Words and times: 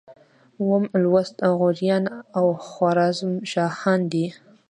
اووم 0.59 0.83
لوست 1.03 1.37
غوریان 1.57 2.05
او 2.37 2.45
خوارزم 2.67 3.31
شاهان 3.51 3.99
دي. 4.11 4.25